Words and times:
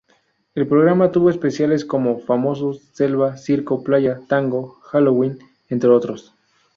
El 0.55 0.67
programa 0.67 1.11
tuvo 1.11 1.29
especiales 1.29 1.85
como: 1.85 2.17
famosos, 2.17 2.89
selva, 2.91 3.37
circo, 3.37 3.83
playa, 3.83 4.19
tango, 4.27 4.79
halloween, 4.81 5.37
entre 5.69 5.91
otros. 5.91 6.33